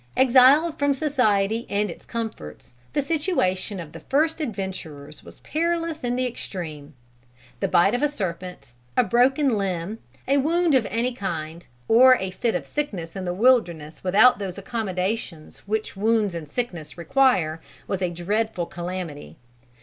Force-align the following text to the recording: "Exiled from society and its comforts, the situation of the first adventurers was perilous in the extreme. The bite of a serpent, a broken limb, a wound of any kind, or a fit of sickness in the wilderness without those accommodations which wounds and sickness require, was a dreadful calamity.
"Exiled 0.17 0.79
from 0.79 0.95
society 0.95 1.67
and 1.69 1.91
its 1.91 2.07
comforts, 2.07 2.73
the 2.93 3.03
situation 3.03 3.79
of 3.79 3.91
the 3.91 3.99
first 3.99 4.41
adventurers 4.41 5.23
was 5.23 5.41
perilous 5.41 6.03
in 6.03 6.15
the 6.15 6.25
extreme. 6.25 6.95
The 7.59 7.67
bite 7.67 7.93
of 7.93 8.01
a 8.01 8.07
serpent, 8.07 8.71
a 8.97 9.03
broken 9.03 9.55
limb, 9.59 9.99
a 10.27 10.37
wound 10.39 10.73
of 10.73 10.87
any 10.87 11.13
kind, 11.13 11.67
or 11.87 12.15
a 12.15 12.31
fit 12.31 12.55
of 12.55 12.65
sickness 12.65 13.15
in 13.15 13.25
the 13.25 13.31
wilderness 13.35 14.03
without 14.03 14.39
those 14.39 14.57
accommodations 14.57 15.59
which 15.67 15.95
wounds 15.95 16.33
and 16.33 16.49
sickness 16.49 16.97
require, 16.97 17.61
was 17.87 18.01
a 18.01 18.09
dreadful 18.09 18.65
calamity. 18.65 19.37